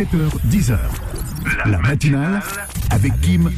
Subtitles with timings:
[0.00, 0.78] 7h, 10h.
[1.66, 2.40] La matinale
[2.88, 3.50] avec Kim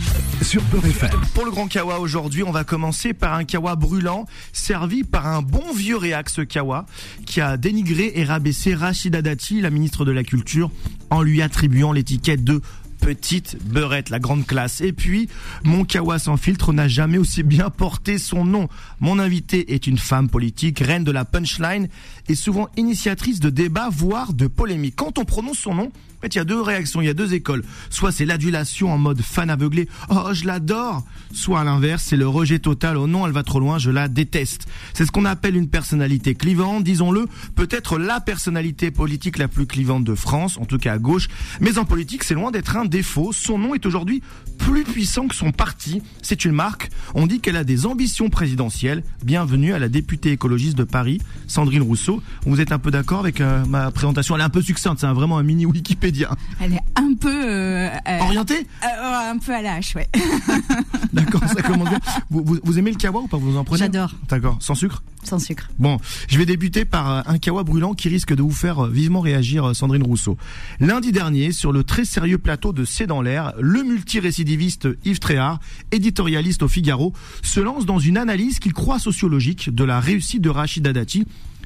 [0.43, 1.11] sur Peur FM.
[1.35, 5.41] Pour le grand kawa aujourd'hui, on va commencer par un kawa brûlant servi par un
[5.41, 6.85] bon vieux réax kawa
[7.27, 10.73] qui a dénigré et rabaissé Rachida Dati, la ministre de la Culture,
[11.11, 12.61] en lui attribuant l'étiquette de
[12.99, 14.81] petite beurette, la grande classe.
[14.81, 15.29] Et puis,
[15.63, 18.69] mon kawa sans filtre n'a jamais aussi bien porté son nom.
[18.99, 21.87] Mon invité est une femme politique, reine de la punchline
[22.29, 24.97] et souvent initiatrice de débats, voire de polémiques.
[24.97, 25.93] Quand on prononce son nom,
[26.23, 27.65] fait, il y a deux réactions, il y a deux écoles.
[27.91, 31.05] Soit c'est l'adulation en mode fan aveuglé, oh je l'adore.
[31.33, 34.09] Soit à l'inverse, c'est le rejet total, oh non elle va trop loin, je la
[34.09, 34.67] déteste.
[34.95, 37.27] C'est ce qu'on appelle une personnalité clivante, disons-le,
[37.57, 41.29] peut-être la personnalité politique la plus clivante de France, en tout cas à gauche.
[41.61, 43.33] Mais en politique, c'est loin d'être un défaut.
[43.33, 44.23] Son nom est aujourd'hui
[44.59, 46.03] plus puissant que son parti.
[46.23, 46.91] C'est une marque.
[47.15, 49.03] On dit qu'elle a des ambitions présidentielles.
[49.25, 52.23] Bienvenue à la députée écologiste de Paris, Sandrine Rousseau.
[52.47, 54.37] Vous êtes un peu d'accord avec euh, ma présentation?
[54.37, 56.12] Elle est un peu succincte, c'est vraiment un mini Wikipédia.
[56.61, 60.09] Elle est un peu euh, euh, Orientée euh, un peu à la hache, ouais.
[61.13, 62.01] D'accord, ça commence bien.
[62.31, 63.37] Vous, vous- vous aimez le kawa ou pas?
[63.37, 63.79] Vous en prenez?
[63.81, 64.13] J'adore.
[64.29, 65.03] D'accord, sans sucre?
[65.25, 65.71] Sans sucre.
[65.79, 69.75] Bon, je vais débuter par un kawa brûlant qui risque de vous faire vivement réagir,
[69.77, 70.37] Sandrine Rousseau.
[70.81, 75.61] Lundi dernier, sur le très sérieux plateau de C'est dans l'air, le multirécidiviste Yves Tréhard,
[75.93, 80.51] éditorialiste au Figaro, se lance dans une analyse qu'il croit sociologique de la réussite de
[80.51, 81.25] Rachida Dati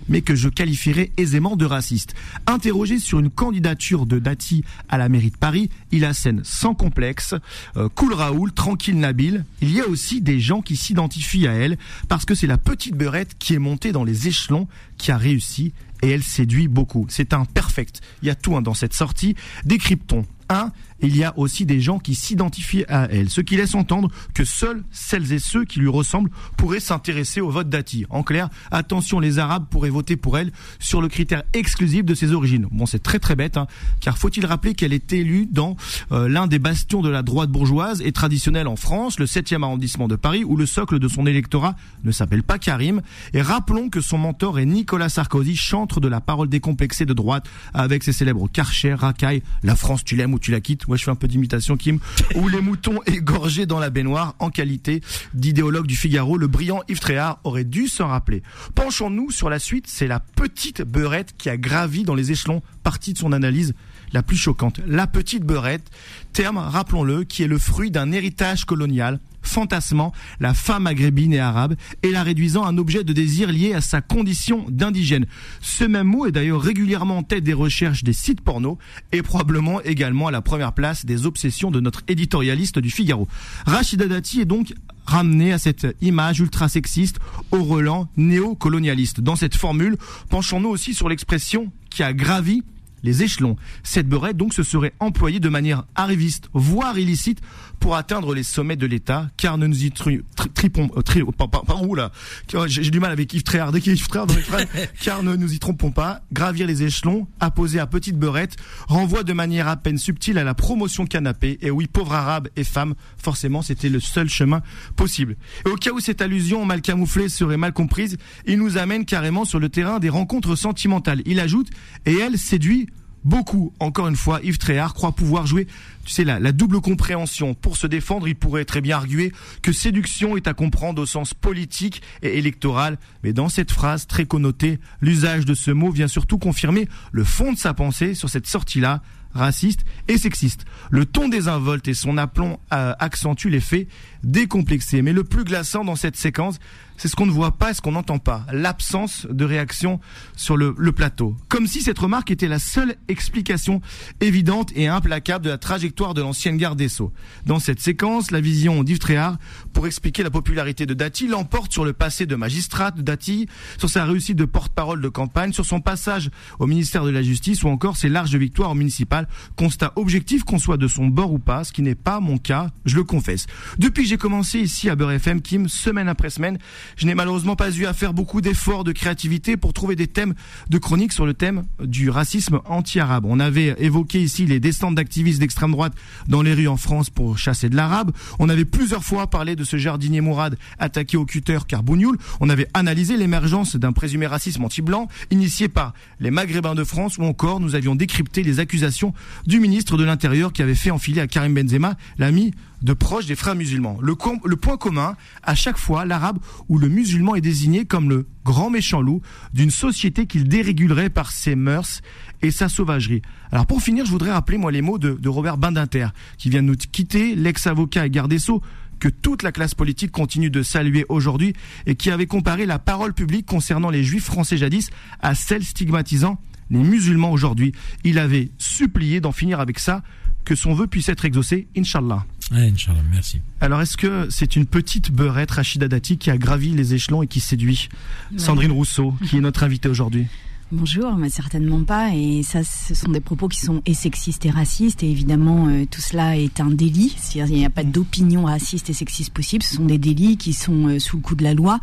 [0.08, 2.14] mais que je qualifierais aisément de raciste.
[2.46, 7.34] Interrogé sur une candidature de Dati à la mairie de Paris, il assène sans complexe,
[7.76, 9.44] euh, cool Raoul, tranquille Nabil.
[9.60, 12.96] Il y a aussi des gens qui s'identifient à elle parce que c'est la petite
[12.96, 14.68] beurette qui est montée dans les échelons
[14.98, 17.06] qui a réussi et elle séduit beaucoup.
[17.08, 18.00] C'est un perfect.
[18.22, 19.34] Il y a tout hein, dans cette sortie.
[19.64, 20.24] Décryptons.
[20.48, 20.70] 1.
[21.00, 24.44] Il y a aussi des gens qui s'identifient à elle, ce qui laisse entendre que
[24.44, 28.06] seuls celles et ceux qui lui ressemblent pourraient s'intéresser au vote d'Ati.
[28.08, 32.32] En clair, attention, les Arabes pourraient voter pour elle sur le critère exclusif de ses
[32.32, 32.66] origines.
[32.70, 33.66] Bon, c'est très très bête, hein,
[34.00, 35.76] car faut-il rappeler qu'elle est élue dans
[36.12, 40.08] euh, l'un des bastions de la droite bourgeoise et traditionnelle en France, le 7e arrondissement
[40.08, 43.02] de Paris, où le socle de son électorat ne s'appelle pas Karim.
[43.34, 47.46] Et rappelons que son mentor est Nicolas Sarkozy, chantre de la parole décomplexée de droite,
[47.74, 50.85] avec ses célèbres Karcher, Racaille, La France tu l'aimes ou tu la quittes.
[50.88, 51.98] Moi, je fais un peu d'imitation, Kim.
[52.34, 55.00] Ou les moutons égorgés dans la baignoire, en qualité
[55.34, 58.42] d'idéologue du Figaro, le brillant Yves Tréhard aurait dû s'en rappeler.
[58.74, 59.86] Penchons-nous sur la suite.
[59.86, 63.74] C'est la petite beurette qui a gravi dans les échelons, partie de son analyse
[64.12, 64.80] la plus choquante.
[64.86, 65.90] La petite beurette,
[66.32, 71.76] terme, rappelons-le, qui est le fruit d'un héritage colonial fantasmant la femme maghrébine et arabe
[72.02, 75.26] et la réduisant à un objet de désir lié à sa condition d'indigène.
[75.60, 78.78] Ce même mot est d'ailleurs régulièrement en tête des recherches des sites porno
[79.12, 83.28] et probablement également à la première place des obsessions de notre éditorialiste du Figaro.
[83.66, 84.74] Rachida Dati est donc
[85.06, 87.18] ramené à cette image ultra sexiste
[87.52, 89.20] au relan néocolonialiste.
[89.20, 89.96] Dans cette formule,
[90.28, 92.62] penchons-nous aussi sur l'expression qui a gravi
[93.06, 93.56] les échelons.
[93.82, 97.40] Cette beurette donc se serait employée de manière arriviste, voire illicite,
[97.80, 101.48] pour atteindre les sommets de l'État, car ne nous y tri- tri- tripons, tri- par,
[101.50, 102.10] par- par où là
[102.46, 104.34] Car J'ai j'ai du mal avec Yves Tréhard, dès qu'il y a Yves Tréhard dans
[104.34, 104.66] les phrases,
[105.02, 108.56] car ne nous y trompons pas, gravir les échelons, apposer à petite beurette,
[108.88, 112.64] renvoie de manière à peine subtile à la promotion canapé, et oui, pauvres arabes et
[112.64, 114.62] femmes, forcément c'était le seul chemin
[114.96, 115.36] possible.
[115.66, 119.44] Et au cas où cette allusion mal camouflée serait mal comprise, il nous amène carrément
[119.44, 121.20] sur le terrain des rencontres sentimentales.
[121.26, 121.68] Il ajoute,
[122.06, 122.88] et elle séduit
[123.26, 123.74] beaucoup.
[123.80, 125.66] Encore une fois, Yves Tréhard croit pouvoir jouer,
[126.04, 127.54] tu sais, la, la double compréhension.
[127.54, 129.32] Pour se défendre, il pourrait très bien arguer
[129.62, 132.98] que séduction est à comprendre au sens politique et électoral.
[133.24, 137.52] Mais dans cette phrase très connotée, l'usage de ce mot vient surtout confirmer le fond
[137.52, 139.02] de sa pensée sur cette sortie-là
[139.36, 140.64] raciste et sexiste.
[140.90, 143.88] Le ton désinvolte et son aplomb euh, accentuent l'effet
[144.22, 145.02] décomplexé.
[145.02, 146.58] Mais le plus glaçant dans cette séquence,
[146.96, 148.46] c'est ce qu'on ne voit pas et ce qu'on n'entend pas.
[148.52, 150.00] L'absence de réaction
[150.34, 151.36] sur le, plateau.
[151.48, 153.82] Comme si cette remarque était la seule explication
[154.20, 157.12] évidente et implacable de la trajectoire de l'ancienne garde des Sceaux.
[157.44, 159.36] Dans cette séquence, la vision d'Yves Tréhard,
[159.74, 163.46] pour expliquer la popularité de Dati, l'emporte sur le passé de magistrat de Dati,
[163.78, 167.62] sur sa réussite de porte-parole de campagne, sur son passage au ministère de la Justice
[167.62, 169.25] ou encore ses larges victoires municipales.
[169.56, 172.70] Constat objectif qu'on soit de son bord ou pas, ce qui n'est pas mon cas,
[172.84, 173.46] je le confesse.
[173.78, 176.58] Depuis que j'ai commencé ici à Beurre FM, Kim, semaine après semaine,
[176.96, 180.34] je n'ai malheureusement pas eu à faire beaucoup d'efforts de créativité pour trouver des thèmes
[180.70, 183.24] de chronique sur le thème du racisme anti-arabe.
[183.26, 185.94] On avait évoqué ici les descentes d'activistes d'extrême droite
[186.28, 188.12] dans les rues en France pour chasser de l'arabe.
[188.38, 192.18] On avait plusieurs fois parlé de ce jardinier Mourad attaqué au cutter Carbougnoul.
[192.40, 197.24] On avait analysé l'émergence d'un présumé racisme anti-blanc initié par les Maghrébins de France ou
[197.24, 199.12] encore nous avions décrypté les accusations
[199.46, 202.52] du ministre de l'Intérieur qui avait fait enfiler à Karim Benzema l'ami
[202.82, 203.98] de proche des frères musulmans.
[204.00, 208.70] Le, point commun, à chaque fois, l'arabe ou le musulman est désigné comme le grand
[208.70, 209.22] méchant loup
[209.54, 212.02] d'une société qu'il dérégulerait par ses mœurs
[212.42, 213.22] et sa sauvagerie.
[213.50, 216.08] Alors pour finir, je voudrais rappeler moi les mots de, de Robert Bindinter,
[216.38, 218.62] qui vient de nous quitter, l'ex-avocat et garde des Sceaux,
[218.98, 221.54] que toute la classe politique continue de saluer aujourd'hui
[221.86, 224.90] et qui avait comparé la parole publique concernant les juifs français jadis
[225.20, 226.38] à celle stigmatisant
[226.70, 227.72] les musulmans aujourd'hui.
[228.04, 230.02] Il avait supplié d'en finir avec ça,
[230.44, 232.24] que son vœu puisse être exaucé, Inch'Allah.
[232.52, 233.40] Inch'Allah, merci.
[233.60, 237.26] Alors, est-ce que c'est une petite beurette, Rachida Dati, qui a gravi les échelons et
[237.26, 237.88] qui séduit
[238.36, 240.26] Sandrine Rousseau, qui est notre invitée aujourd'hui?
[240.72, 242.08] Bonjour, mais certainement pas.
[242.12, 245.04] Et ça, ce sont des propos qui sont et sexistes et racistes.
[245.04, 247.14] Et évidemment, euh, tout cela est un délit.
[247.36, 249.62] Il n'y a pas d'opinion raciste et sexiste possible.
[249.62, 251.78] Ce sont des délits qui sont euh, sous le coup de la loi.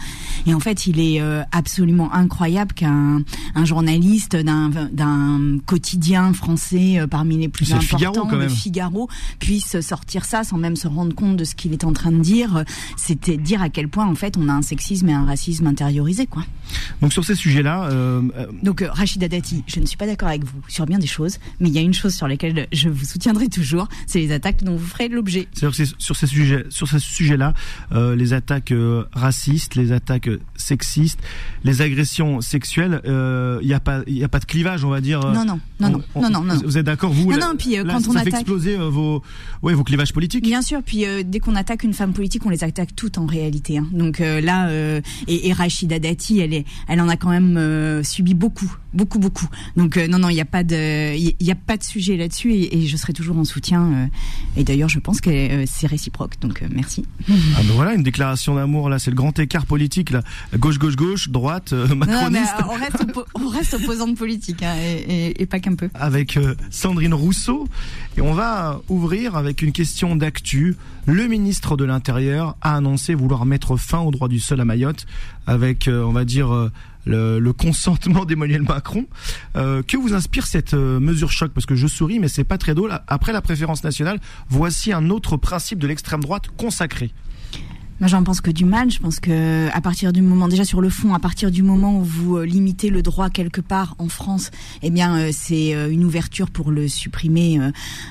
[0.48, 3.22] Et en fait, il est euh, absolument incroyable qu'un
[3.56, 8.42] un journaliste d'un quotidien français parmi les plus importants, Figaro, quand même.
[8.42, 9.08] le Figaro,
[9.40, 12.20] puisse sortir ça sans même se rendre compte de ce qu'il est en train de
[12.20, 12.66] dire.
[12.98, 16.26] C'était dire à quel point, en fait, on a un sexisme et un racisme intériorisé,
[16.26, 16.44] quoi.
[17.02, 17.90] Donc sur ces sujets-là.
[18.64, 21.38] Donc euh, Rachida Dati, je ne suis pas d'accord avec vous sur bien des choses,
[21.60, 24.64] mais il y a une chose sur laquelle je vous soutiendrai toujours, c'est les attaques
[24.64, 25.48] dont vous ferez l'objet.
[25.54, 25.68] C'est
[25.98, 27.54] sur ces sujets, sur ces sujets-là,
[27.92, 31.20] euh, les attaques euh, racistes, les attaques sexistes,
[31.64, 35.20] les agressions sexuelles, il n'y a pas, il a pas de clivage, on va dire.
[35.20, 37.56] Non, non, non, non, non, non, Vous êtes d'accord, vous Non, non.
[37.58, 39.22] Puis quand ça on fait attaque, exploser vos,
[39.62, 40.44] ouais, vos clivages politiques.
[40.44, 40.82] Bien sûr.
[40.84, 43.78] Puis dès qu'on attaque une femme politique, on les attaque toutes en réalité.
[43.78, 43.88] Hein.
[43.92, 44.70] Donc là,
[45.28, 48.63] et, et, Rachida Dati, elle est, elle en a quand même subi beaucoup,
[48.94, 49.48] beaucoup, beaucoup.
[49.76, 52.18] Donc euh, non, non, il n'y a pas de, il y a pas de sujet
[52.18, 53.82] là-dessus et, je serai toujours en soutien.
[53.84, 54.06] Euh,
[54.58, 56.40] et d'ailleurs, je pense que euh, c'est réciproque.
[56.42, 57.06] Donc merci.
[57.30, 60.22] Ah ben voilà, une déclaration d'amour là, c'est le grand écart politique là,
[60.58, 62.54] gauche, gauche, gauche, droite, macroniste.
[62.70, 63.06] on reste,
[63.36, 65.90] on reste opposante politique hein, et, et, pas qu'un peu.
[65.94, 66.38] Avec
[66.70, 67.68] Sandrine Rousseau
[68.18, 70.76] et on va ouvrir avec une question d'actu.
[71.06, 75.06] Le ministre de l'Intérieur a annoncé vouloir mettre fin au droit du sol à Mayotte
[75.48, 76.70] avec, on va dire
[77.06, 79.06] le, consentement d'Emmanuel Macron.
[79.56, 81.52] Euh, que vous inspire cette euh, mesure choc?
[81.54, 83.00] Parce que je souris, mais c'est pas très drôle.
[83.08, 84.20] Après la préférence nationale,
[84.50, 87.12] voici un autre principe de l'extrême droite consacré.
[88.00, 88.92] Moi, j'en pense que du mal.
[88.92, 92.00] Je pense que à partir du moment, déjà sur le fond, à partir du moment
[92.00, 94.52] où vous euh, limitez le droit quelque part en France,
[94.82, 97.60] eh bien, euh, c'est euh, une ouverture pour le supprimer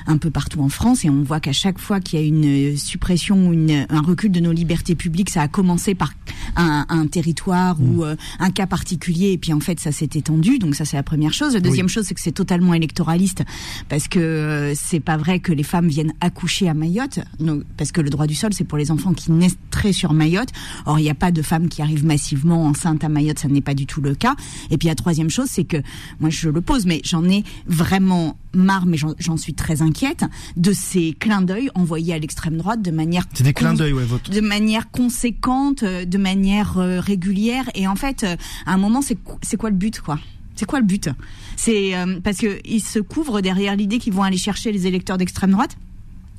[0.07, 1.05] un peu partout en France.
[1.05, 4.31] Et on voit qu'à chaque fois qu'il y a une suppression ou une, un recul
[4.31, 6.13] de nos libertés publiques, ça a commencé par
[6.55, 8.15] un, un territoire ou mmh.
[8.39, 10.59] un cas particulier, et puis en fait, ça s'est étendu.
[10.59, 11.53] Donc ça, c'est la première chose.
[11.53, 13.43] La deuxième chose, c'est que c'est totalement électoraliste,
[13.89, 18.01] parce que c'est pas vrai que les femmes viennent accoucher à Mayotte, donc, parce que
[18.01, 20.49] le droit du sol, c'est pour les enfants qui naissent très sur Mayotte.
[20.85, 23.61] Or, il n'y a pas de femmes qui arrivent massivement enceintes à Mayotte, ça n'est
[23.61, 24.35] pas du tout le cas.
[24.71, 25.77] Et puis la troisième chose, c'est que
[26.19, 30.25] moi je le pose, mais j'en ai vraiment marre, mais j'en suis très inquiète
[30.57, 34.03] de ces clins d'œil envoyés à l'extrême droite de manière c'est des clins d'œil, ouais,
[34.03, 34.29] votre...
[34.29, 37.69] de manière conséquente, euh, de manière euh, régulière.
[37.73, 40.19] Et en fait, euh, à un moment, c'est quoi le but, quoi?
[40.55, 41.09] C'est quoi le but?
[41.55, 41.93] C'est
[42.23, 45.77] parce que ils se couvrent derrière l'idée qu'ils vont aller chercher les électeurs d'extrême droite?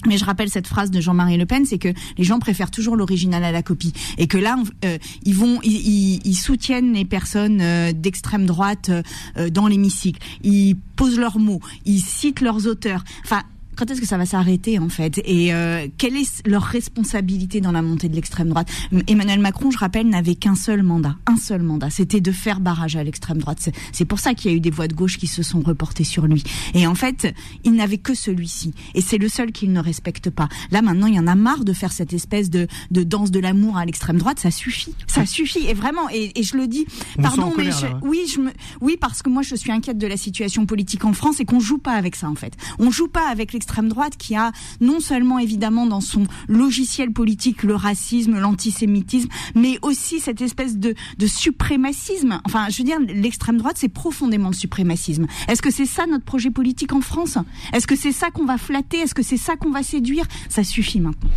[0.07, 2.97] Mais je rappelle cette phrase de Jean-Marie Le Pen, c'est que les gens préfèrent toujours
[2.97, 7.61] l'original à la copie, et que là, euh, ils vont, ils, ils, soutiennent les personnes
[7.61, 10.21] euh, d'extrême droite euh, dans l'hémicycle.
[10.43, 13.05] Ils posent leurs mots, ils citent leurs auteurs.
[13.25, 13.43] Enfin,
[13.77, 15.21] quand est-ce que ça va s'arrêter en fait?
[15.25, 18.69] Et euh, quelle est leur responsabilité dans la montée de l'extrême droite?
[19.07, 22.97] Emmanuel Macron, je rappelle, n'avait qu'un seul mandat, un seul mandat, c'était de faire barrage
[22.97, 23.69] à l'extrême droite.
[23.93, 26.05] C'est pour ça qu'il y a eu des voix de gauche qui se sont reportées
[26.05, 26.43] sur lui.
[26.75, 27.35] Et en fait,
[27.65, 30.49] il n'avait que celui-ci, et c'est le seul qu'il ne respecte pas.
[30.71, 33.41] Là maintenant, il y en a marre de faire cette espèce de, de danse de
[33.41, 34.39] l'amour à l'extrême droite.
[34.39, 35.67] Ça suffit, ça suffit.
[35.67, 36.87] Et vraiment, et, et je le dis,
[37.21, 37.71] pardon, mais
[38.03, 41.13] oui, je me, oui, parce que moi je suis inquiète de la situation politique en
[41.13, 42.55] France et qu'on joue pas avec ça en fait.
[42.79, 44.53] On joue pas avec les extrême droite qui a
[44.83, 50.95] non seulement évidemment dans son logiciel politique le racisme, l'antisémitisme, mais aussi cette espèce de,
[51.17, 52.41] de suprémacisme.
[52.45, 55.27] Enfin, je veux dire, l'extrême droite, c'est profondément le suprémacisme.
[55.49, 57.39] Est-ce que c'est ça notre projet politique en France?
[57.73, 58.99] Est-ce que c'est ça qu'on va flatter?
[58.99, 60.27] Est-ce que c'est ça qu'on va séduire?
[60.51, 61.31] Ça suffit maintenant.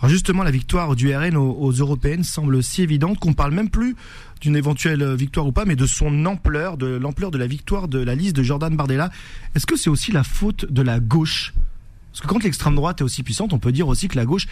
[0.00, 3.68] Alors justement, la victoire du RN aux, aux européennes semble si évidente qu'on parle même
[3.68, 3.96] plus
[4.40, 7.98] d'une éventuelle victoire ou pas, mais de son ampleur, de l'ampleur de la victoire de
[7.98, 9.10] la liste de Jordan Bardella.
[9.54, 11.52] Est-ce que c'est aussi la faute de la gauche?
[12.12, 14.46] Parce que quand l'extrême droite est aussi puissante, on peut dire aussi que la gauche,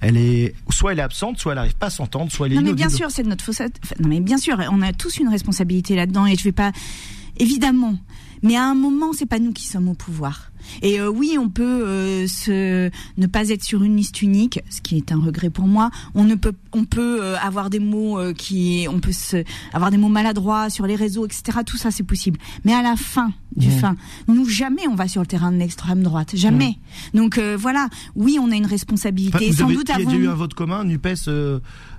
[0.00, 2.56] elle est, soit elle est absente, soit elle n'arrive pas à s'entendre, soit elle est
[2.56, 3.60] Non mais bien sûr, c'est de notre faute.
[3.98, 6.72] Non mais bien sûr, on a tous une responsabilité là-dedans et je vais pas
[7.36, 7.98] évidemment.
[8.42, 10.50] Mais à un moment, c'est pas nous qui sommes au pouvoir.
[10.82, 14.80] Et euh, oui, on peut euh, se ne pas être sur une liste unique, ce
[14.82, 15.90] qui est un regret pour moi.
[16.14, 19.42] On ne peut, on peut euh, avoir des mots qui, on peut se,
[19.72, 21.60] avoir des mots maladroits sur les réseaux, etc.
[21.66, 22.38] Tout ça, c'est possible.
[22.64, 23.70] Mais à la fin du Mmh.
[23.72, 23.96] fin,
[24.28, 26.78] nous jamais on va sur le terrain de l'extrême droite, jamais.
[27.14, 29.36] Donc voilà, oui, on a une responsabilité.
[29.36, 31.08] Enfin, vous Sans avez- doute il y a eu un vote commun, Nupes,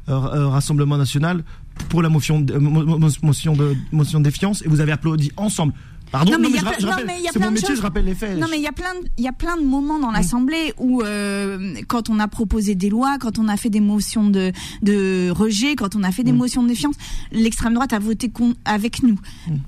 [0.07, 1.43] Rassemblement National,
[1.89, 2.45] pour la motion
[3.21, 5.73] motion de motion de défiance, et vous avez applaudi ensemble.
[6.11, 7.31] Pardon, Non, mais il y a je, plein- je non, rappelle, mais il y a
[7.31, 7.77] c'est plein mon de métier, choses.
[7.77, 8.37] je rappelle les faits.
[8.37, 11.01] Non mais il y a plein il y a plein de moments dans l'Assemblée où
[11.01, 14.51] euh, quand on a proposé des lois, quand on a fait des motions de
[14.81, 16.95] de rejet, quand on a fait des motions de défiance,
[17.31, 19.17] l'extrême droite a voté con- avec nous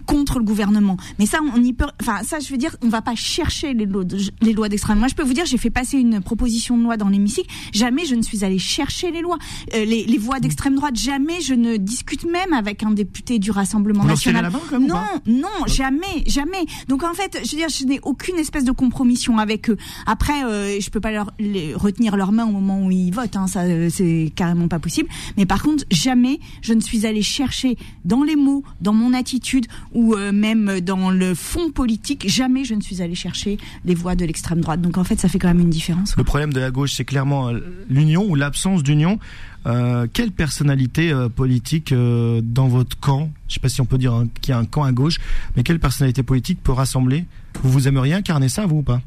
[0.06, 0.98] contre le gouvernement.
[1.20, 3.86] Mais ça on y peut enfin ça je veux dire on va pas chercher les
[3.86, 4.04] lois
[4.42, 5.00] les lois d'extrême.
[5.00, 8.06] Moi je peux vous dire j'ai fait passer une proposition de loi dans l'hémicycle, jamais
[8.06, 9.38] je ne suis allée chercher les lois
[9.74, 13.52] euh, les les voix d'extrême droite, jamais je ne discute même avec un député du
[13.52, 14.52] Rassemblement Vous national.
[14.52, 16.66] main, non, non, jamais, jamais.
[16.88, 19.78] Donc en fait, je veux dire, je n'ai aucune espèce de compromission avec eux.
[20.06, 21.32] Après, euh, je peux pas leur
[21.75, 25.10] retenir leurs mains au moment où ils votent, hein, ça euh, c'est carrément pas possible.
[25.38, 29.68] Mais par contre, jamais je ne suis allée chercher dans les mots, dans mon attitude
[29.94, 34.16] ou euh, même dans le fond politique, jamais je ne suis allée chercher les voix
[34.16, 34.82] de l'extrême droite.
[34.82, 36.16] Donc en fait, ça fait quand même une différence.
[36.18, 37.60] Le problème de la gauche, c'est clairement euh,
[37.90, 39.20] l'union ou l'absence d'union.
[39.65, 43.98] Euh, quelle personnalité euh, politique euh, dans votre camp, je sais pas si on peut
[43.98, 45.20] dire qu'il y a un camp à gauche,
[45.55, 47.25] mais quelle personnalité politique peut rassembler?
[47.62, 49.01] Vous vous aimeriez incarner ça, vous ou pas?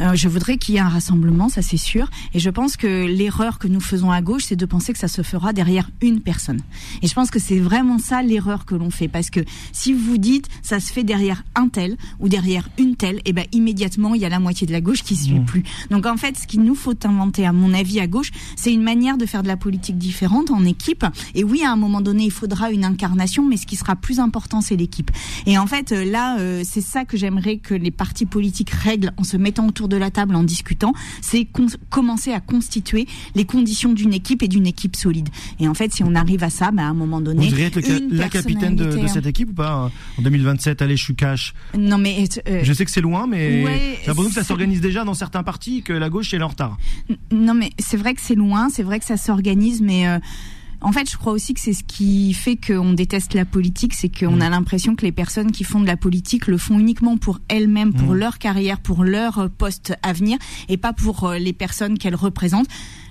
[0.00, 2.08] Euh, je voudrais qu'il y ait un rassemblement, ça c'est sûr.
[2.34, 5.08] Et je pense que l'erreur que nous faisons à gauche, c'est de penser que ça
[5.08, 6.60] se fera derrière une personne.
[7.02, 9.08] Et je pense que c'est vraiment ça l'erreur que l'on fait.
[9.08, 9.40] Parce que
[9.72, 13.44] si vous dites ça se fait derrière un tel ou derrière une telle, et ben
[13.52, 15.62] immédiatement il y a la moitié de la gauche qui suit plus.
[15.90, 18.82] Donc en fait, ce qu'il nous faut inventer, à mon avis, à gauche, c'est une
[18.82, 21.04] manière de faire de la politique différente en équipe.
[21.34, 24.20] Et oui, à un moment donné, il faudra une incarnation, mais ce qui sera plus
[24.20, 25.10] important, c'est l'équipe.
[25.46, 29.12] Et en fait, euh, là, euh, c'est ça que j'aimerais que les partis politiques règlent
[29.16, 31.46] en se mettant autour de la table, en discutant, c'est
[31.90, 35.28] commencer à constituer les conditions d'une équipe et d'une équipe solide.
[35.58, 37.76] Et en fait, si on arrive à ça, bah, à un moment donné, Vous être
[37.76, 41.54] le la capitaine de, cette équipe ou pas euh, En 2027, allez, je suis cash.
[41.76, 44.80] Non mais euh, Je sais que c'est loin, mais ouais, j'ai l'impression que ça s'organise
[44.80, 46.78] déjà dans certains partis, que la gauche est en retard.
[47.32, 50.18] Non, mais c'est vrai que c'est loin, c'est vrai que ça s'organise, mais euh,
[50.82, 54.08] en fait, je crois aussi que c'est ce qui fait qu'on déteste la politique, c'est
[54.08, 54.42] qu'on Mm.
[54.42, 57.92] a l'impression que les personnes qui font de la politique le font uniquement pour elles-mêmes,
[57.92, 58.18] pour Mm.
[58.18, 62.14] leur carrière, pour leur euh, poste à venir, et pas pour euh, les personnes qu'elles
[62.14, 62.68] représentent.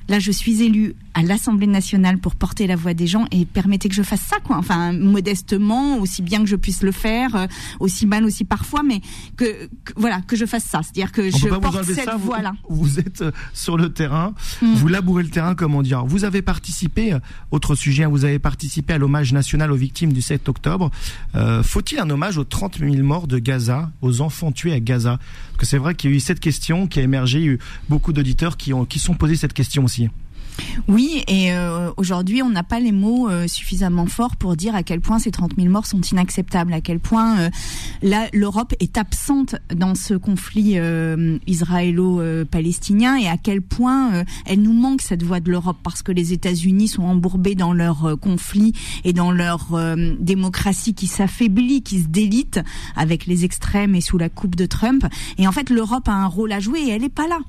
[0.10, 3.90] Là, je suis élue à l'Assemblée nationale pour porter la voix des gens et permettez
[3.90, 4.58] que je fasse ça, quoi.
[4.58, 7.48] Enfin, modestement, aussi bien que je puisse le faire, euh,
[7.80, 9.02] aussi mal aussi parfois, mais
[9.38, 10.82] que, que- voilà, que je fasse ça.
[10.84, 12.16] C'est-à-dire que On je porte cette ça.
[12.18, 12.54] Voix-là.
[12.70, 14.74] vous êtes euh, sur le terrain, Mm.
[14.76, 16.06] vous labourez le terrain, comment dire.
[16.06, 17.20] Vous avez participé, euh,
[17.52, 20.90] autre sujet, hein, vous avez participé à l'hommage national aux victimes du 7 octobre.
[21.36, 25.18] Euh, Faut-il un hommage aux 30 000 morts de Gaza, aux enfants tués à Gaza?
[25.52, 27.50] Parce que c'est vrai qu'il y a eu cette question qui a émergé, il y
[27.50, 29.99] a eu beaucoup d'auditeurs qui ont qui sont posés cette question aussi.
[30.00, 30.10] Merci.
[30.88, 34.84] Oui, et euh, aujourd'hui, on n'a pas les mots euh, suffisamment forts pour dire à
[34.84, 37.50] quel point ces 30 000 morts sont inacceptables, à quel point euh,
[38.34, 44.74] l'Europe est absente dans ce conflit euh, israélo-palestinien et à quel point euh, elle nous
[44.74, 48.74] manque cette voix de l'Europe parce que les États-Unis sont embourbés dans leur euh, conflit
[49.04, 49.68] et dans leur
[50.20, 52.60] démocratie qui s'affaiblit, qui se délite
[52.96, 55.06] avec les extrêmes et sous la coupe de Trump.
[55.38, 57.40] Et en fait, l'Europe a un rôle à jouer et elle n'est pas là.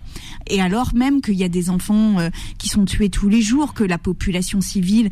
[0.46, 2.16] Et alors même qu'il y a des enfants
[2.58, 5.10] qui sont tués tous les jours, que la population civile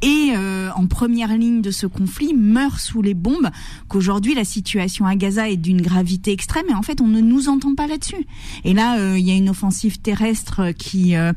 [0.00, 3.50] est euh, en première ligne de ce conflit, meurt sous les bombes,
[3.88, 7.48] qu'aujourd'hui la situation à Gaza est d'une gravité extrême et en fait on ne nous
[7.48, 8.26] entend pas là-dessus.
[8.64, 11.32] Et là, euh, il y a une offensive terrestre qui euh,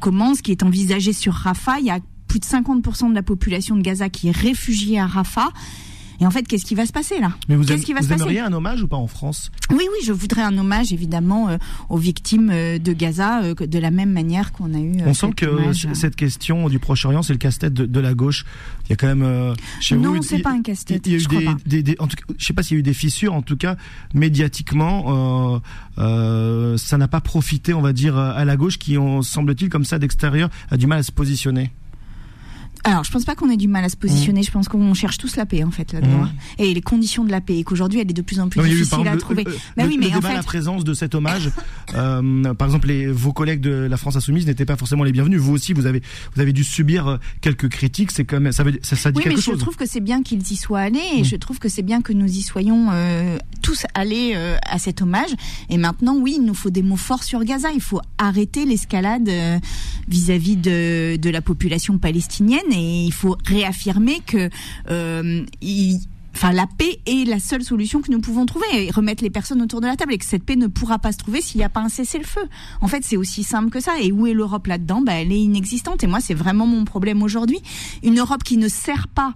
[0.00, 1.80] commence, qui est envisagée sur Rafah.
[1.80, 5.06] Il y a plus de 50% de la population de Gaza qui est réfugiée à
[5.06, 5.50] Rafah.
[6.22, 7.98] Et en fait, qu'est-ce qui va se passer là Mais vous, Qu'est-ce aime- qui va
[7.98, 9.50] vous se passer aimeriez un hommage ou pas en France?
[9.70, 11.56] Oui, oui, je voudrais un hommage évidemment euh,
[11.88, 14.92] aux victimes euh, de Gaza, euh, de la même manière qu'on a eu.
[15.04, 18.44] On sent que hommage, cette question du Proche-Orient, c'est le casse-tête de, de la gauche.
[18.86, 20.22] Il y a quand même chez Non, vous.
[20.22, 21.56] c'est pas un casse-tête, Il y a eu je crois des, pas.
[21.66, 23.42] des- des- en tout cas, je sais pas s'il y a eu des fissures, en
[23.42, 23.76] tout cas
[24.14, 25.60] médiatiquement,
[25.96, 30.50] ça n'a pas profité, on va dire, à la gauche qui, semble-t-il, comme ça d'extérieur,
[30.70, 31.72] a du mal à se positionner.
[32.84, 34.42] Alors, je pense pas qu'on ait du mal à se positionner.
[34.42, 36.24] Je pense qu'on cherche tous la paix en fait là-dedans.
[36.24, 36.30] Mmh.
[36.58, 38.66] Et les conditions de la paix, et qu'aujourd'hui elle est de plus en plus Non,
[38.66, 39.44] eu, difficile à trouver.
[39.44, 41.50] le, Bah le- oui, le mais en débat, la fait, présence de cet hommage.
[41.94, 45.40] euh, par exemple, les, vos collègues de la France Insoumise n'étaient pas forcément les bienvenus.
[45.40, 46.02] Vous aussi, vous avez,
[46.34, 48.10] vous avez dû subir euh, quelques critiques.
[48.10, 49.58] C'est quand même, ça, veut, ça, ça dit oui, mais quelque je chose.
[49.60, 51.24] trouve que c'est bien qu'ils y soient allés, et Mmh.
[51.24, 55.02] je trouve que c'est bien que nous y soyons euh, tous allés euh, à cet
[55.02, 55.30] hommage.
[55.70, 57.68] Et maintenant, oui, il nous faut des mots forts sur Gaza.
[57.72, 59.58] Il faut arrêter l'escalade euh,
[60.08, 64.50] vis-à-vis de, de la population palestinienne, et il faut réaffirmer que
[64.90, 65.44] euh,
[66.34, 69.62] enfin, la paix est la seule solution que nous pouvons trouver et remettre les personnes
[69.62, 71.64] autour de la table et que cette paix ne pourra pas se trouver s'il n'y
[71.64, 72.48] a pas un cessez-le-feu.
[72.80, 74.00] En fait, c'est aussi simple que ça.
[74.00, 75.02] Et où est l'Europe là-dedans?
[75.02, 76.02] Bah, Elle est inexistante.
[76.04, 77.60] Et moi, c'est vraiment mon problème aujourd'hui.
[78.02, 79.34] Une Europe qui ne sert pas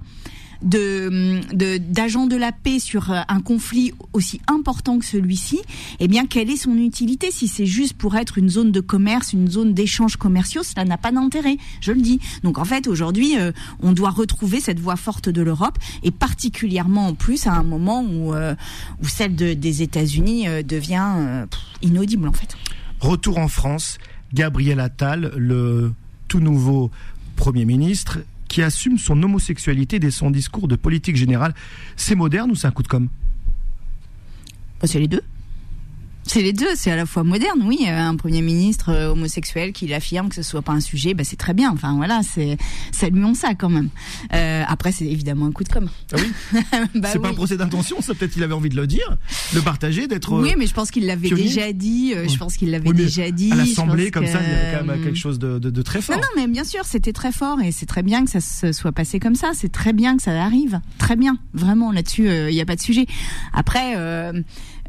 [0.63, 1.41] de
[1.79, 5.61] d'agents de, la paix sur euh, un conflit aussi important que celui-ci,
[6.01, 9.33] eh bien quelle est son utilité Si c'est juste pour être une zone de commerce,
[9.33, 12.21] une zone d'échanges commerciaux, cela n'a pas d'intérêt, je le dis.
[12.43, 17.09] Donc en fait aujourd'hui, euh, on doit retrouver cette voix forte de l'Europe et particulièrement
[17.09, 18.55] en plus à un moment où euh,
[19.03, 21.47] où celle de, des États-Unis devient
[21.83, 22.57] inaudible en fait.
[23.01, 23.99] Retour en France,
[24.33, 25.93] Gabriel Attal, le
[26.29, 26.91] tout nouveau
[27.37, 31.55] Premier ministre, qui assume son homosexualité dès son discours de politique générale.
[31.97, 33.09] C'est moderne ou c'est un coup de com'
[34.81, 35.23] bah, C'est les deux.
[36.27, 39.73] C'est les deux, c'est à la fois moderne, oui, euh, un premier ministre euh, homosexuel
[39.73, 41.71] qui l'affirme que ce soit pas un sujet, bah c'est très bien.
[41.71, 42.57] Enfin voilà, c'est
[42.91, 43.91] saluons ça quand même.
[44.35, 45.89] Euh, après, c'est évidemment un coup de com.
[46.13, 46.61] Ah oui.
[46.97, 49.17] bah c'est pas un procès d'intention, ça peut-être il avait envie de le dire,
[49.55, 50.33] de partager, d'être.
[50.33, 52.13] Oui, mais je pense qu'il l'avait déjà dit.
[52.29, 53.53] Je pense qu'il l'avait déjà dit.
[53.53, 56.03] À l'Assemblée, comme ça, il y avait quand même quelque chose de, de, de très
[56.03, 56.17] fort.
[56.17, 58.73] Non, non, mais bien sûr, c'était très fort et c'est très bien que ça se
[58.73, 59.53] soit passé comme ça.
[59.55, 62.83] C'est très bien que ça arrive, très bien, vraiment là-dessus, il n'y a pas de
[62.83, 63.07] sujet.
[63.53, 63.95] Après.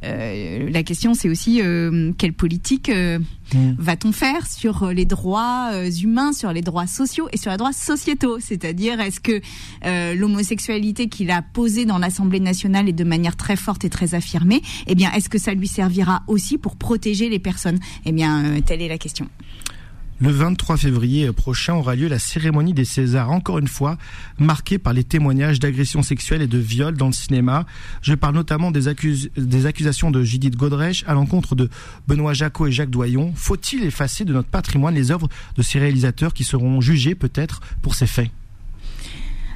[0.04, 3.20] Euh, la question, c'est aussi euh, quelle politique euh,
[3.54, 3.76] mm.
[3.78, 8.40] va-t-on faire sur les droits humains, sur les droits sociaux et sur les droits sociétaux?
[8.40, 9.42] C'est-à-dire, est-ce que
[10.16, 14.62] l'homosexualité qu'il a posée dans l'Assemblée nationale et de manière très forte et très affirmée,
[14.88, 17.80] eh bien, est-ce que ça lui servira aussi pour protéger les personnes?
[18.06, 19.28] Eh bien, telle est la question.
[20.20, 24.00] Le 23 février prochain aura lieu la cérémonie des Césars, encore une fois
[24.40, 27.68] marquée par les témoignages d'agressions sexuelles et de viols dans le cinéma.
[28.02, 31.70] Je parle notamment des, accusations de Judith Godrèche à l'encontre de
[32.08, 33.32] Benoît Jacot et Jacques Doyon.
[33.36, 37.94] Faut-il effacer de notre patrimoine les œuvres de ces réalisateurs qui seront jugés peut-être pour
[37.94, 38.32] ces faits?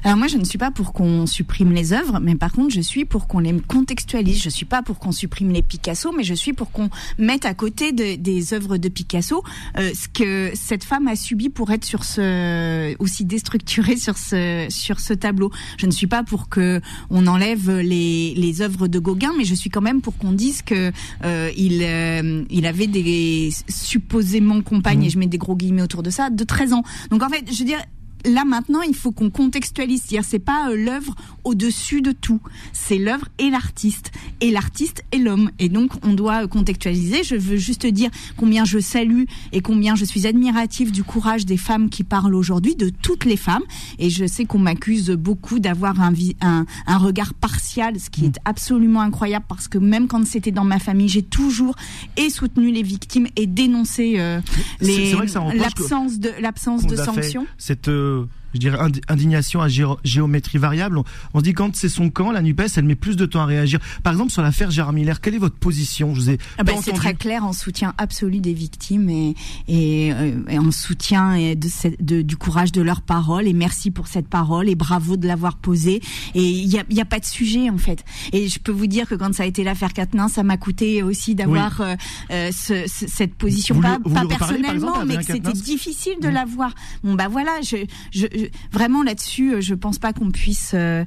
[0.04, 2.80] Alors moi, je ne suis pas pour qu'on supprime les œuvres, mais par contre, je
[2.80, 4.42] suis pour qu'on les contextualise.
[4.42, 7.54] Je suis pas pour qu'on supprime les Picasso, mais je suis pour qu'on mette à
[7.54, 9.44] côté de, des œuvres de Picasso
[9.78, 14.66] euh, ce que cette femme a subi pour être sur ce aussi déstructurée sur ce
[14.70, 15.52] sur ce tableau.
[15.78, 16.80] Je ne suis pas pour que
[17.10, 20.62] on enlève les les œuvres de Gauguin, mais je suis quand même pour qu'on dise
[20.62, 20.90] que
[21.24, 25.04] euh, il euh, il avait des supposément compagnes, mmh.
[25.04, 26.82] et je mets des gros guillemets autour de ça, de 13 ans.
[27.10, 27.82] Donc en fait, je veux dire
[28.24, 30.02] là maintenant, il faut qu'on contextualise.
[30.02, 31.14] C'est-à-dire, c'est pas euh, l'œuvre
[31.44, 32.40] au-dessus de tout.
[32.72, 34.12] C'est l'œuvre et l'artiste.
[34.40, 35.50] Et l'artiste est l'homme.
[35.58, 37.22] Et donc, on doit euh, contextualiser.
[37.24, 41.56] Je veux juste dire combien je salue et combien je suis admirative du courage des
[41.56, 43.62] femmes qui parlent aujourd'hui, de toutes les femmes.
[43.98, 48.38] Et je sais qu'on m'accuse beaucoup d'avoir un, un, un, regard partial, ce qui est
[48.44, 51.74] absolument incroyable parce que même quand c'était dans ma famille, j'ai toujours
[52.16, 54.40] et soutenu les victimes et dénoncé euh,
[54.80, 57.46] l'absence de l'absence de sanctions.
[57.58, 61.00] Cette to je dirais, indignation à géométrie variable.
[61.34, 63.46] On, se dit quand c'est son camp, la NUPES, elle met plus de temps à
[63.46, 63.80] réagir.
[64.02, 66.14] Par exemple, sur l'affaire Gérard Miller, quelle est votre position?
[66.14, 69.34] Je vous ai ah ben, C'est très clair, en soutien absolu des victimes et,
[69.68, 71.68] et, euh, en soutien de,
[72.00, 73.46] de, du courage de leurs paroles.
[73.46, 76.00] Et merci pour cette parole et bravo de l'avoir posée.
[76.34, 78.04] Et il n'y a, y a pas de sujet, en fait.
[78.32, 81.02] Et je peux vous dire que quand ça a été l'affaire Quatennin, ça m'a coûté
[81.02, 81.94] aussi d'avoir euh,
[82.30, 86.74] euh, ce, cette position, pas, pas personnellement, mais que c'était difficile de l'avoir.
[87.02, 87.76] Bon, bah voilà, je,
[88.12, 88.26] je
[88.72, 91.04] vraiment là-dessus, euh, je pense pas qu'on puisse euh,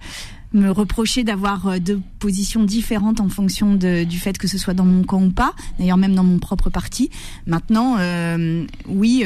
[0.53, 4.85] me reprocher d'avoir euh, deux positions différentes en fonction du fait que ce soit dans
[4.85, 5.53] mon camp ou pas.
[5.79, 7.09] D'ailleurs, même dans mon propre parti.
[7.45, 7.97] Maintenant,
[8.87, 9.23] oui.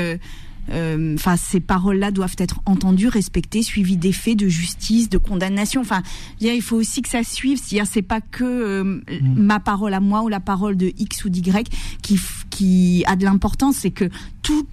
[1.16, 5.82] Enfin, ces paroles-là doivent être entendues, respectées, suivies des faits, de justice, de condamnation.
[5.82, 6.02] Enfin,
[6.40, 7.58] il faut aussi que ça suive.
[7.58, 9.02] C'est-à-dire, c'est pas que mm.
[9.36, 11.44] ma parole à moi ou la parole de X ou d'Y
[12.02, 13.78] qui qui a de l'importance.
[13.78, 14.10] C'est que
[14.42, 14.68] tout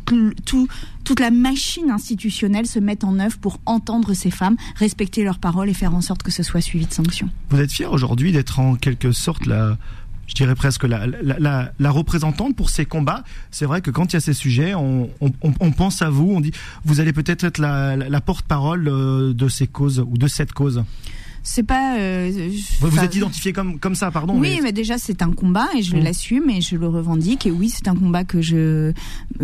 [0.44, 0.68] tout
[1.04, 5.68] toute la machine institutionnelle se met en œuvre pour entendre ces femmes, respecter leurs paroles
[5.68, 7.28] et faire en sorte que ce soit suivi de sanctions.
[7.50, 9.78] Vous êtes fier aujourd'hui d'être en quelque sorte la
[10.26, 13.22] je dirais presque la, la, la, représentante pour ces combats.
[13.50, 16.30] C'est vrai que quand il y a ces sujets, on, on, on pense à vous,
[16.30, 16.52] on dit
[16.84, 20.84] vous allez peut-être être la, porte-parole euh, de ces causes ou de cette cause
[21.48, 21.96] c'est pas.
[21.96, 24.36] Euh, vous êtes identifié comme comme ça, pardon.
[24.36, 26.00] Oui, mais, déjà c'est un combat et je mmh.
[26.00, 28.92] l'assume et je le revendique et oui c'est un combat que je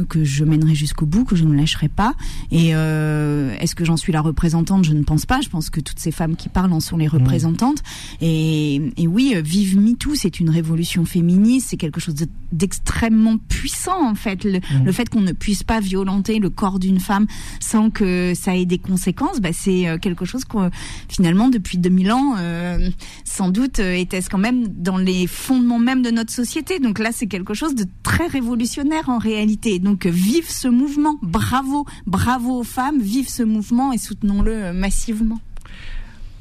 [0.08, 2.14] que je mènerai jusqu'au bout, que je ne lâcherai pas.
[2.50, 4.84] Et euh, est-ce que j'en suis la représentante?
[4.84, 5.40] Je ne pense pas.
[5.42, 7.10] Je pense que toutes ces femmes qui parlent en sont les mmh.
[7.10, 7.82] représentantes.
[8.20, 12.16] Et, et oui, euh, vive MeToo, c'est une révolution féministe, c'est quelque chose
[12.50, 14.42] d'extrêmement puissant en fait.
[14.42, 14.84] Le, mmh.
[14.84, 17.28] le fait qu'on ne puisse pas violenter le corps d'une femme
[17.60, 20.68] sans que ça ait des conséquences, bah, c'est euh, quelque chose que
[21.08, 22.88] finalement depuis 2000 ans, euh,
[23.24, 26.78] sans doute euh, était-ce quand même dans les fondements même de notre société.
[26.78, 29.78] Donc là, c'est quelque chose de très révolutionnaire en réalité.
[29.78, 35.40] Donc vive ce mouvement, bravo, bravo aux femmes, vive ce mouvement et soutenons-le massivement.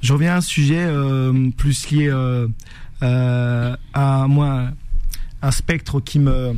[0.02, 2.48] Je reviens à un sujet euh, plus lié euh,
[3.04, 4.70] euh, à moi,
[5.44, 6.56] un spectre qui me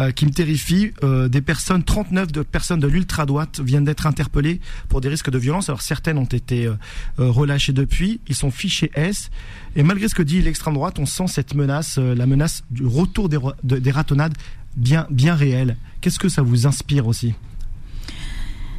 [0.00, 0.92] euh, qui me terrifie.
[1.04, 5.30] Euh, des personnes, 39 de personnes de l'ultra droite viennent d'être interpellées pour des risques
[5.30, 5.68] de violence.
[5.68, 6.74] Alors certaines ont été euh,
[7.18, 8.20] relâchées depuis.
[8.28, 9.30] Ils sont fichés S.
[9.76, 13.28] Et malgré ce que dit l'extrême droite, on sent cette menace, la menace du retour
[13.28, 14.34] des, de- des ratonnades
[14.76, 15.76] bien bien réelle.
[16.00, 17.34] Qu'est-ce que ça vous inspire aussi?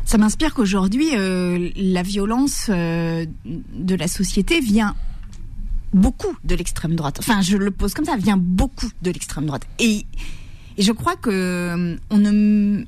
[0.05, 4.95] Ça m'inspire qu'aujourd'hui, la violence de la société vient
[5.93, 7.17] beaucoup de l'extrême droite.
[7.19, 9.67] Enfin, je le pose comme ça, vient beaucoup de l'extrême droite.
[9.79, 10.05] Et,
[10.77, 12.86] et je crois que euh, on ne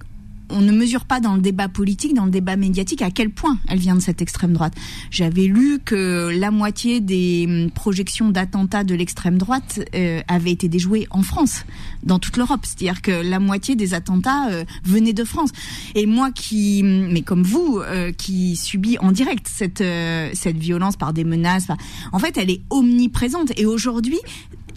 [0.53, 3.57] on ne mesure pas dans le débat politique, dans le débat médiatique, à quel point
[3.67, 4.73] elle vient de cette extrême droite.
[5.09, 10.67] J'avais lu que la moitié des hum, projections d'attentats de l'extrême droite euh, avaient été
[10.67, 11.65] déjouées en France,
[12.03, 12.61] dans toute l'Europe.
[12.63, 15.51] C'est-à-dire que la moitié des attentats euh, venaient de France.
[15.95, 20.97] Et moi qui, mais comme vous, euh, qui subis en direct cette euh, cette violence
[20.97, 21.67] par des menaces,
[22.11, 23.57] en fait, elle est omniprésente.
[23.57, 24.19] Et aujourd'hui,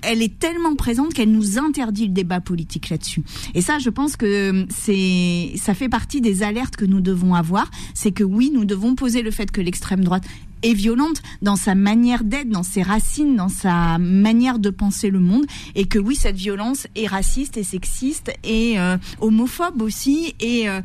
[0.06, 3.22] elle est tellement présente qu'elle nous interdit le débat politique là-dessus.
[3.54, 7.70] Et ça, je pense que c'est, ça fait partie des alertes que nous devons avoir.
[7.94, 10.24] C'est que oui, nous devons poser le fait que l'extrême droite
[10.62, 15.20] est violente dans sa manière d'être, dans ses racines, dans sa manière de penser le
[15.20, 20.68] monde, et que oui, cette violence est raciste et sexiste et euh, homophobe aussi, et
[20.68, 20.80] euh,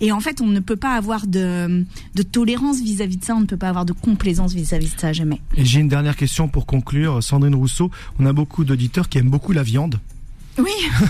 [0.00, 1.84] et en fait, on ne peut pas avoir de,
[2.14, 5.12] de tolérance vis-à-vis de ça, on ne peut pas avoir de complaisance vis-à-vis de ça,
[5.12, 5.40] jamais.
[5.56, 7.22] J'ai une dernière question pour conclure.
[7.22, 9.98] Sandrine Rousseau, on a beaucoup d'auditeurs qui aiment beaucoup la viande.
[10.58, 10.70] Oui,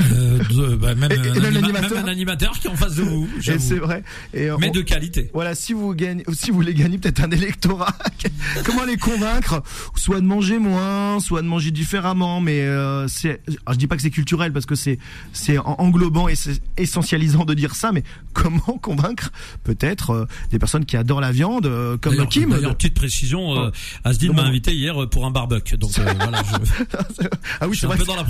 [0.00, 1.90] Euh, de- bah, même, Et- et un même anima- l'animateur.
[1.96, 3.28] même un animateur qui est en face de vous.
[3.48, 4.04] Et c'est vrai.
[4.32, 5.28] Et, euh, Mais on- de qualité.
[5.34, 7.92] Voilà, si vous gagnez, si vous voulez gagner peut-être un électorat,
[8.64, 9.60] comment les convaincre?
[9.96, 14.02] Soit de manger moins, soit de manger différemment, mais euh, c'est, je dis pas que
[14.02, 14.98] c'est culturel parce que c'est
[15.32, 19.30] c'est en- englobant et c'est essentialisant de dire ça, mais comment convaincre
[19.64, 22.50] peut-être euh, des personnes qui adorent la viande, euh, comme D'ailleurs, Kim?
[22.50, 23.70] d'ailleurs, petite précision, euh,
[24.04, 25.76] Asdin Non, m'a invité hier pour un barbecue.
[25.76, 27.26] Donc euh, voilà, je...
[27.60, 28.24] Ah oui, je suis c'est un vrai, peu que- dans la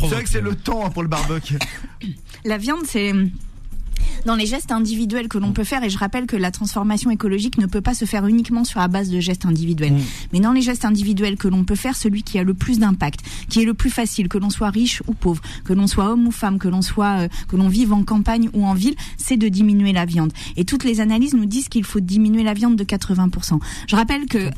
[0.48, 1.58] le temps pour le barbecue.
[2.44, 3.12] La viande, c'est
[4.26, 7.58] dans les gestes individuels que l'on peut faire, et je rappelle que la transformation écologique
[7.58, 9.94] ne peut pas se faire uniquement sur la base de gestes individuels.
[9.94, 10.02] Mm.
[10.32, 13.20] Mais dans les gestes individuels que l'on peut faire, celui qui a le plus d'impact,
[13.48, 16.26] qui est le plus facile, que l'on soit riche ou pauvre, que l'on soit homme
[16.26, 19.36] ou femme, que l'on soit, euh, que l'on vive en campagne ou en ville, c'est
[19.36, 20.32] de diminuer la viande.
[20.56, 23.60] Et toutes les analyses nous disent qu'il faut diminuer la viande de 80%.
[23.86, 24.50] Je rappelle que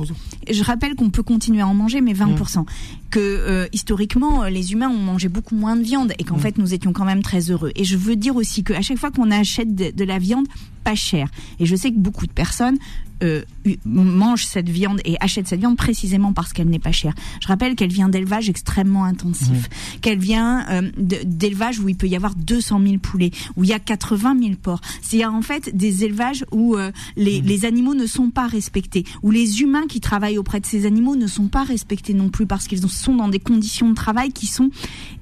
[0.50, 2.64] je rappelle qu'on peut continuer à en manger, mais 20%.
[3.10, 6.58] Que euh, historiquement, euh, les humains ont mangé beaucoup moins de viande et qu'en fait,
[6.58, 7.72] nous étions quand même très heureux.
[7.74, 10.46] Et je veux dire aussi qu'à chaque fois qu'on achète de, de la viande
[10.82, 12.78] pas chère, et je sais que beaucoup de personnes
[13.22, 13.42] euh,
[13.84, 17.14] mangent cette viande et achètent cette viande précisément parce qu'elle n'est pas chère.
[17.42, 19.68] Je rappelle qu'elle vient d'élevage extrêmement intensif,
[20.00, 23.74] qu'elle vient euh, d'élevage où il peut y avoir 200 000 poulets, où il y
[23.74, 24.80] a 80 000 porcs.
[25.02, 29.30] C'est en fait des élevages où euh, les, les animaux ne sont pas respectés, où
[29.30, 32.66] les humains qui travaillent auprès de ces animaux ne sont pas respectés non plus parce
[32.68, 34.70] qu'ils sont dans des conditions de travail qui sont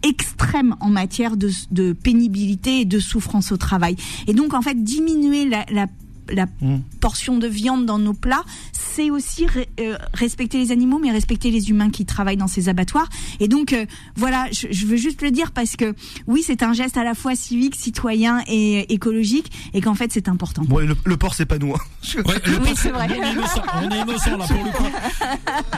[0.04, 3.96] extrêmes en matière de, de pénibilité et de souffrance au travail.
[4.28, 5.90] Et donc en fait diminuer la,
[6.30, 6.78] la Mm.
[7.00, 11.50] portion de viande dans nos plats, c'est aussi re- euh, respecter les animaux, mais respecter
[11.50, 13.08] les humains qui travaillent dans ces abattoirs.
[13.40, 13.86] Et donc, euh,
[14.16, 15.94] voilà, je, je veux juste le dire parce que
[16.26, 20.10] oui, c'est un geste à la fois civique, citoyen et euh, écologique, et qu'en fait,
[20.12, 20.62] c'est important.
[20.66, 21.74] Bon, le, le porc c'est pas nous.
[21.74, 21.78] hein.
[22.26, 23.06] Ouais, le Oui, c'est vrai.
[23.10, 24.84] On est innocent, on est innocent là pour le coup.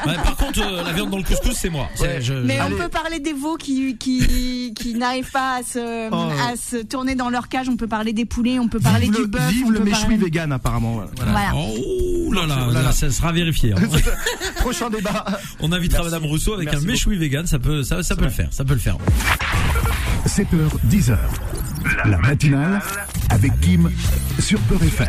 [0.07, 1.89] Ouais, par contre, euh, la viande dans le couscous, c'est moi.
[1.95, 2.21] C'est- Ouais.
[2.23, 6.15] je- Mais on peut parler des veaux qui qui, qui n'arrivent pas à se Oh.
[6.49, 7.69] à se tourner dans leur cage.
[7.69, 10.01] On peut parler des poulets, on peut parler vive du bœuf, vive on le méchoui
[10.03, 10.95] parler- vegan apparemment.
[10.95, 11.11] voilà.
[11.33, 11.53] Voilà.
[11.55, 12.93] Oh là là, là là.
[12.93, 13.73] ça sera vérifié.
[13.73, 13.81] hein.
[14.57, 15.25] Prochain débat.
[15.61, 18.31] On invitera Madame Rousseau avec Merci un méchoui vegan, ça peut, ça, ça peut le
[18.31, 18.97] faire, ça peut le faire.
[20.27, 20.47] 7h,
[20.89, 21.17] 10h.
[22.05, 22.81] La matinale
[23.31, 23.91] avec Kim
[24.39, 25.09] sur Peur FM.